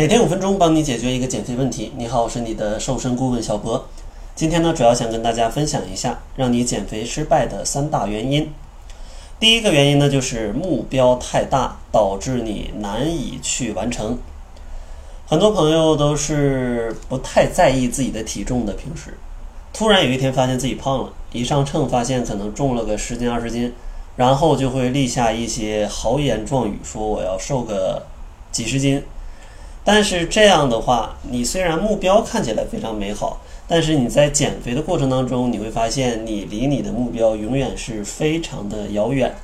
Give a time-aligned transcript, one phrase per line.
[0.00, 1.92] 每天五分钟，帮你解决一个减肥问题。
[1.98, 3.86] 你好，我是你的瘦身顾问小博。
[4.34, 8.50] 今天呢，主要想跟大家分享一下让你减肥失败的三大原因。
[9.38, 14.16] 第一个原因呢，就是目标太大，导致你难以去完成。
[15.26, 19.12] 很多朋友都是不太在意自己的体重的，平时
[19.70, 23.70] 突然有一天发现自己胖了，一上秤发现可能重了个十斤二十斤，
[24.16, 28.06] 然后就会立下一些豪言壮语，说我要瘦个
[28.50, 29.02] 几十斤。
[29.92, 39.34] 但是这样的话，你虽然目标看起来非常美好，但是你在减肥的过程当中，你会发现你离你的目标永远是非常的遥远。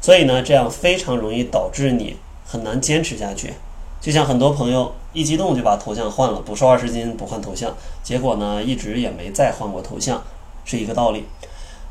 [0.00, 2.16] 所以呢，这样非常容易导致你
[2.46, 3.54] 很难坚持下去。
[4.00, 10.22] 就像很多朋友一激动就把头像换了，不瘦二十斤不换头像，结果呢一直也没再换过头像，
[10.64, 11.24] 是一个道理。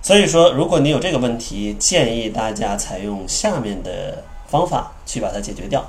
[0.02, 5.86] 所以说，如果你有这个问题，建议大家采用下面的方法去把它解决掉。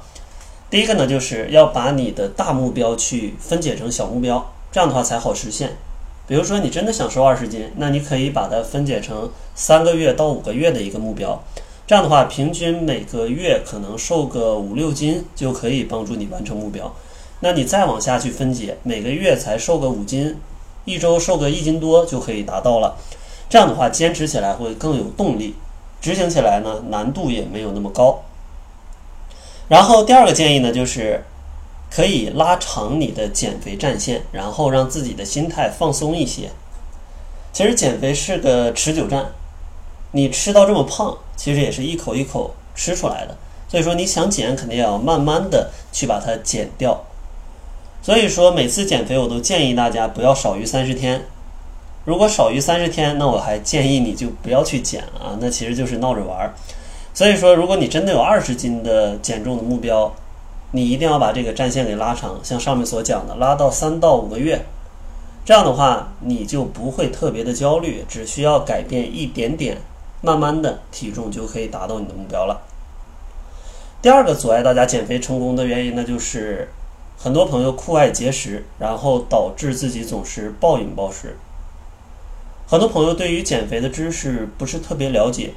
[0.71, 5.79] 第一个呢，就是要把你的大目标去分解成小目标，这样的话才好实现。
[6.27, 11.43] 比如说你真的想瘦二十斤，那你可以把它分解成三个月到五个月的一个目标。
[11.87, 16.95] 这样的话，平均每个月可能瘦个五六斤就可以帮助你完成目标。
[17.41, 20.37] 那你再往下去分解，每个月才瘦个五斤，
[20.85, 22.99] 一周瘦个一斤多就可以达到了。
[23.49, 25.55] 这样的话，坚持起来会更有动力，
[26.03, 28.23] 执行起来呢难度也没有那么高。
[29.69, 31.23] 然后第二个建议呢，就是
[31.91, 36.51] 可以拉长你的减肥战线，然后让自己的心态放松一些。
[37.53, 39.27] 其实减肥是个持久战。
[40.13, 43.37] 你吃到这么胖，其实也是一口一口吃出来的。
[43.69, 47.05] 所以说，你想减，肯定要慢慢的去把它减掉。
[48.01, 51.27] 所以说，每次减肥我都建议大家不要少于三十天。
[52.07, 56.55] 如果少于三十天，那我还建议你就不要去减了啊，那其实就是闹着玩儿。
[57.19, 60.15] 所以说，如果你真的有二十斤的减重的目标，
[60.71, 64.65] 你一定要把这个战线给拉长，像上面所讲的，拉到三到五个月。
[65.45, 69.79] 这样的话，你就不会特别的焦虑，只需要改变一点点。
[70.21, 72.61] 慢慢的体重就可以达到你的目标了。
[74.01, 76.69] 第二个阻碍大家减肥成功的原因呢，就是
[77.19, 81.37] 很多朋友酷爱节食，然后导致自己总是暴饮暴食。
[82.69, 85.55] 很多朋友对于减肥的知识不是特别了解，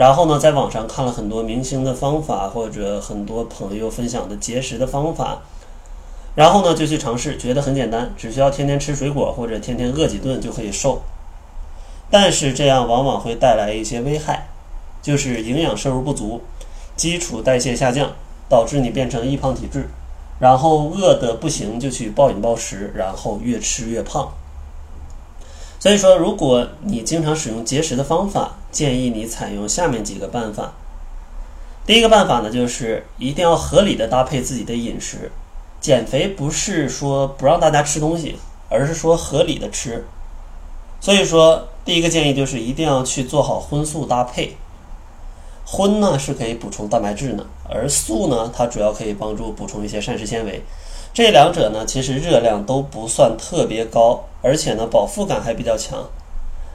[0.00, 5.42] 然后呢，在网上看了很多明星的方法，或者很多朋友分享的节食的方法，
[6.34, 11.02] 然后呢就去尝试，觉得很简单，只需要天天吃水果或者天天饿几顿就可以瘦。
[12.10, 14.48] 但是这样往往会带来一些危害，
[15.02, 16.40] 就是营养摄入不足，
[16.96, 18.12] 基础代谢下降，
[18.48, 19.90] 导致你变成易胖体质，
[20.38, 24.32] 然后饿得不行就去暴饮暴食，然后越吃越胖。
[25.78, 30.72] 所以说，如果你经常使用节食的方法，建议你采用下面几个办法。
[31.86, 35.32] 第一个办法呢，就是一定要合理的搭配自己的饮食。
[35.80, 38.36] 减肥不是说不让大家吃东西，
[38.68, 40.04] 而是说合理的吃。
[41.00, 44.56] 所以说，第一个建议就是一定要去做好荤素搭配。
[45.64, 50.62] 荤呢是可以补充蛋白质呢，而素呢它主要可以帮助补充一些膳食纤维。
[51.14, 56.04] 这两者呢其实热量都不算特别高，而且呢饱腹感还比较强。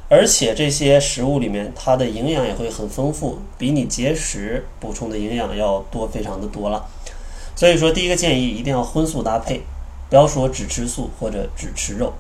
[0.08, 6.86] 而且这些食物里面它的营养也会很丰富，比你节食补充的营养要多非常的多了。
[7.56, 9.62] 所以说，第一个建议一定要荤素搭配，
[10.10, 12.14] 不要说只吃素或者只吃肉。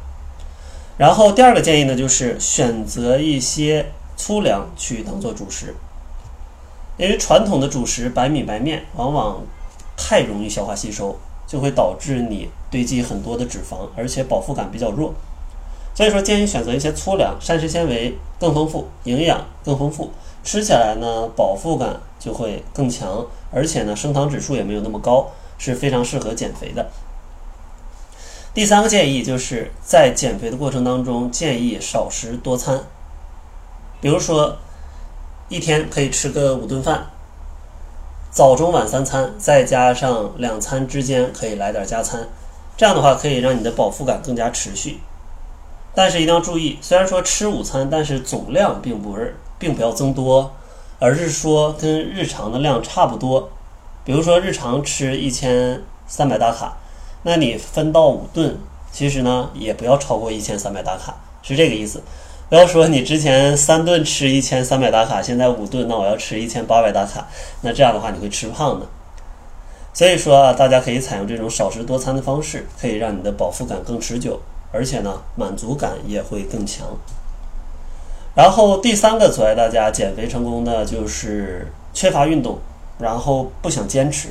[0.97, 5.75] 然后第二个建议呢，就是选择一些粗粮去当做主食，
[6.97, 9.43] 因为传统的主食白米白面往往
[9.95, 15.13] 太容易消化吸收，就会导致你堆积很多的脂肪，而且饱腹感比较弱。
[15.95, 20.11] 所以说建议选择一些粗粮，膳食纤维更丰富，营养更丰富，
[20.43, 26.91] 吃起来呢饱腹感就会更强，而且呢升糖指数也没有那么高，是非常适合减肥的。
[28.53, 32.81] 第三个建议就是在减肥的过程当中，建议少食多餐。
[34.01, 34.57] 比如说，
[35.47, 37.05] 一天可以吃个五顿饭，
[38.29, 42.27] 早中晚三餐，再加上两餐之间可以来点加餐，
[42.75, 44.99] 这样的话可以让你的饱腹感更加持续。
[45.95, 50.53] 但是一定要注意，虽然说吃午餐，但是总量并不是，并不要增多，
[50.99, 53.49] 而是说跟日常的量差不多。
[54.03, 56.77] 比如说日常吃一千三百大卡。
[57.27, 58.55] 那你分到五顿，
[58.91, 62.03] 其实呢也不要超过一千三百大卡，是这个意思。
[62.49, 67.27] 不要说你之前三顿吃一千三百大卡，现在五顿，那我要吃一千八百大卡，
[67.61, 68.85] 那这样的话你会吃胖的。
[69.91, 74.39] 所以说啊，大家可以采用这种少食多餐的方式，可以让你的饱腹感更持久，
[74.75, 76.85] 而且呢满足感也会更强。
[78.35, 82.59] 然后第三个阻碍大家减肥成功的就是缺乏运动，
[82.99, 84.29] 然后不想坚持。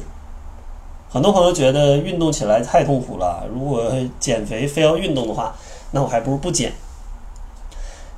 [1.08, 5.54] 很多朋友觉得运动起来太痛苦了，如果减肥非要运动的话，
[5.92, 6.72] 那我还不如不减。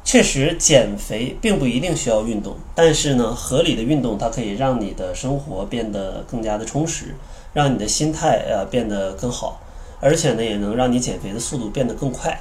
[0.03, 7.15] 确实，减肥并不一定需要运动，但是呢，合理的运动它可以让你的生活变得更加的充实，
[7.53, 9.61] 让你的心态呃变得更好，
[10.01, 12.39] 而且呢，也能让你减肥的速度变得更快。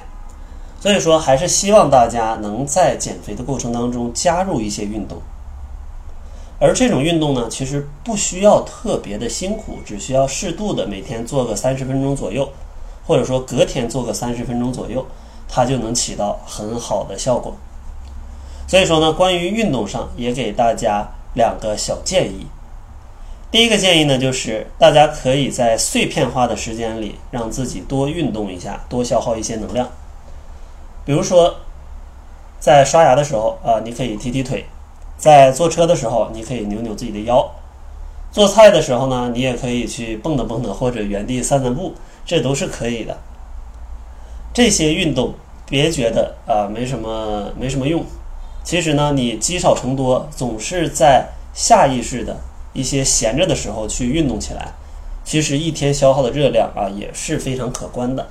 [0.80, 5.18] 所以说，还是希望大家能在减肥的过程当中加入一些运动，
[6.60, 12.48] 而这种运动呢，其实不需要特别的辛苦，只需要适度的每天做个三十分钟左右，
[13.06, 15.04] 或者说隔天做个三十分钟左右。
[15.48, 17.54] 它就能起到很好的效果。
[18.66, 22.44] 所以说呢，关于运动上也给大家两个小建议。
[23.50, 29.88] 第一个建议呢，就是大家可以在碎片化的时间里让自己多运动一下，多消耗一些能量。
[31.04, 31.54] 比如说，
[32.58, 34.64] 在刷牙的时候啊，你可以踢踢腿；
[35.16, 37.52] 在坐车的时候，你可以扭扭自己的腰；
[38.32, 41.94] 做菜的时候呢，你也可以去蹦跶蹦跶，或者原地散散步，
[42.26, 43.16] 这都是可以的。
[44.52, 45.34] 这些运动
[45.68, 48.04] 别觉得啊没什么没什么用，
[48.64, 52.36] 其实呢你积少成多，总是在下意识的
[52.76, 54.72] 一些闲着的时候去运动起来，
[55.24, 58.28] 其实一天消耗的热量啊也是非常可观的。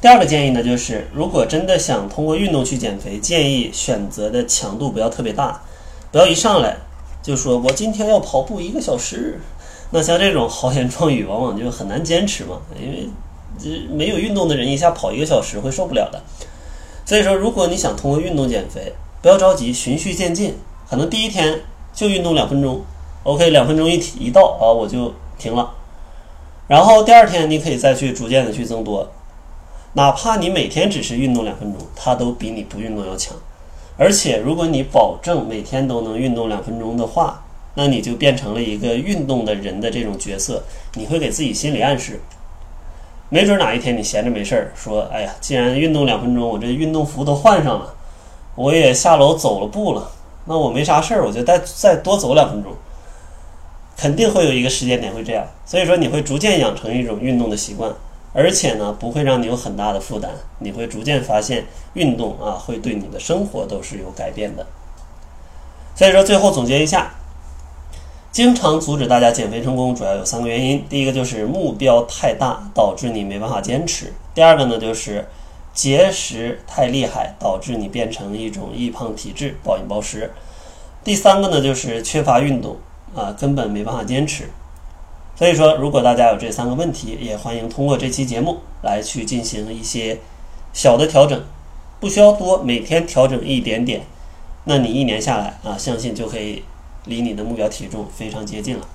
[0.00, 5.60] 第二个建议呢，就是如果真的想通过运动去减肥，建议选择的强度不要特别大，
[6.12, 6.76] 不要一上来
[7.22, 9.40] 就说我今天要跑步一个小时，
[9.90, 13.08] 那像这种豪言壮语往往就很难坚持嘛，因为。
[13.60, 16.22] 这没有运动的人一下跑一个小时会受不了的，
[17.04, 20.54] 所以说如果你想通过运动减肥，不要着急，循序渐进，
[20.88, 21.62] 可能第一天
[21.98, 22.80] 就运动两分钟
[23.24, 25.68] ，OK，两分钟一一到啊我就停了，
[26.68, 29.10] 然后第二天你可以再去逐渐的去增多，
[29.94, 33.36] 哪怕你每天只是运动两分钟，它都比你不运动要强，
[33.96, 37.42] 而且如果你保证每天都能运动两分钟的话，
[37.74, 40.62] 那你就变成了一个运动的人的这种角色，
[40.94, 42.20] 你会给自己心理暗示。
[43.28, 47.92] 没准哪一天你闲着没事儿，说：“哎呀，既然运动两分钟，我这运动服都换上了，
[48.54, 50.12] 我也下楼走了步了，
[50.48, 52.72] 那我没啥事儿，我就再再多走两分钟。”
[53.96, 57.92] 肯定会有一个时间点会这样，所以说你会逐渐养成一种运动的习惯，
[58.32, 60.30] 而且呢不会让你有很大的负担，
[60.60, 64.66] 你会逐渐发现运动啊会对你的生活都是有改变的。
[65.94, 67.10] 所以说最后总结一下。
[68.30, 70.84] 经常阻止大家减肥成功，主要有三个原因。
[70.88, 75.26] 第一个就是目标太大，导致你没办法坚持；第二个呢，就是
[75.78, 80.28] 节食太厉害，导致你变成一种易胖体质，暴饮暴食；
[81.04, 82.78] 第三个呢，就是缺乏运动，
[83.14, 84.50] 啊，根本没办法坚持。
[85.36, 90.18] 所以说，如果大家有这三个问题，也欢迎通过这期节目来去进行一些
[90.72, 91.40] 小的调整，
[92.00, 94.02] 不需要多，每天调整一点点，
[94.64, 96.64] 那你一年下来啊，相信就可以。
[97.04, 98.86] 离你的目标体重非常接近了。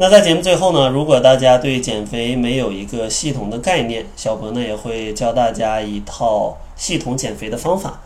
[0.00, 8.00] 那在节目最后呢，如果大家对减肥没有一个系统的概念，小博呢也会教大家一套系统减肥的方法。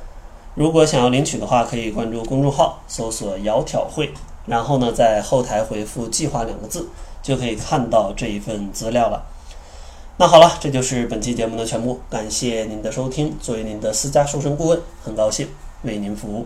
[0.57, 4.13] 如果想要领取的话，可以关注公众号，搜索“窈窕会”，
[4.47, 6.89] 然后呢在后台回复“计划”两个字，
[7.23, 9.23] 就可以看到这一份资料了。
[10.17, 13.37] 那好了，这就是本期节目的全部，感谢您的收听。
[13.41, 15.47] 作为您的私家瘦身顾问，很高兴
[15.83, 16.45] 为您服务。